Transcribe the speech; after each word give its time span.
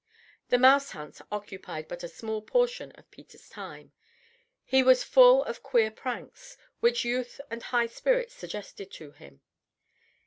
The 0.49 0.57
mouse 0.57 0.89
hunts 0.93 1.21
occupied 1.31 1.87
but 1.87 2.01
a 2.01 2.07
small 2.07 2.41
portion 2.41 2.91
of 2.93 3.11
Peter's 3.11 3.47
time. 3.49 3.91
He 4.63 4.81
was 4.81 5.03
full 5.03 5.43
of 5.43 5.61
queer 5.61 5.91
pranks, 5.91 6.57
which 6.79 7.05
youth 7.05 7.39
and 7.51 7.61
high 7.61 7.85
spirits 7.85 8.33
suggested 8.33 8.89
to 8.93 9.11
him. 9.11 9.41